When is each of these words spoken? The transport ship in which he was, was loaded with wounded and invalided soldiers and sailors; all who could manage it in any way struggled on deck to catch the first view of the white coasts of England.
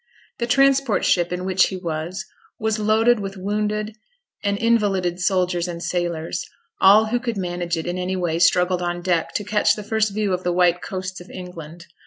The 0.39 0.47
transport 0.47 1.05
ship 1.05 1.31
in 1.31 1.45
which 1.45 1.67
he 1.67 1.77
was, 1.77 2.25
was 2.59 2.79
loaded 2.79 3.19
with 3.19 3.37
wounded 3.37 3.95
and 4.43 4.57
invalided 4.57 5.19
soldiers 5.19 5.67
and 5.67 5.83
sailors; 5.83 6.43
all 6.81 7.05
who 7.05 7.19
could 7.19 7.37
manage 7.37 7.77
it 7.77 7.85
in 7.85 7.99
any 7.99 8.15
way 8.15 8.39
struggled 8.39 8.81
on 8.81 9.03
deck 9.03 9.31
to 9.35 9.43
catch 9.43 9.75
the 9.75 9.83
first 9.83 10.11
view 10.11 10.33
of 10.33 10.41
the 10.43 10.51
white 10.53 10.81
coasts 10.81 11.21
of 11.21 11.29
England. 11.29 11.85